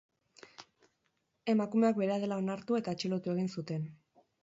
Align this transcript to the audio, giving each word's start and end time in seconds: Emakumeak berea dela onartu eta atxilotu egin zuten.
Emakumeak 1.53 2.01
berea 2.01 2.19
dela 2.25 2.43
onartu 2.45 2.83
eta 2.83 2.99
atxilotu 2.99 3.37
egin 3.39 3.57
zuten. 3.57 3.91